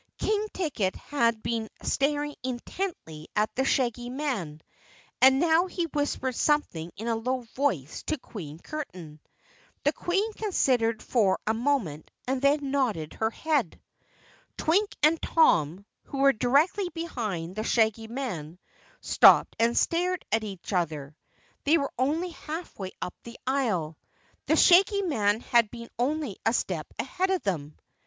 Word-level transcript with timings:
King 0.17 0.47
Ticket 0.51 0.95
had 0.95 1.43
been 1.43 1.69
staring 1.83 2.33
intently 2.41 3.27
at 3.35 3.53
the 3.53 3.63
Shaggy 3.63 4.09
Man 4.09 4.59
and 5.21 5.39
now 5.39 5.67
he 5.67 5.83
whispered 5.93 6.33
something 6.35 6.91
in 6.97 7.07
a 7.07 7.15
low 7.15 7.41
voice 7.53 8.01
to 8.07 8.17
Queen 8.17 8.57
Curtain. 8.57 9.19
The 9.83 9.93
Queen 9.93 10.33
considered 10.33 11.03
for 11.03 11.37
a 11.45 11.53
moment 11.53 12.09
and 12.27 12.41
then 12.41 12.71
nodded 12.71 13.13
her 13.13 13.29
head. 13.29 13.79
Twink 14.57 14.95
and 15.03 15.21
Tom, 15.21 15.85
who 16.05 16.17
were 16.17 16.33
directly 16.33 16.89
behind 16.89 17.55
the 17.55 17.63
Shaggy 17.63 18.07
Man, 18.07 18.57
stopped 19.01 19.55
and 19.59 19.77
stared 19.77 20.25
at 20.31 20.43
each 20.43 20.73
other. 20.73 21.15
They 21.63 21.77
were 21.77 21.93
only 21.99 22.29
half 22.31 22.79
way 22.79 22.91
up 23.03 23.13
the 23.21 23.37
aisle. 23.45 23.99
The 24.47 24.55
Shaggy 24.55 25.03
Man 25.03 25.41
had 25.41 25.69
been 25.69 25.89
only 25.99 26.37
a 26.43 26.53
step 26.53 26.91
ahead 26.97 27.29
of 27.29 27.43
them. 27.43 27.77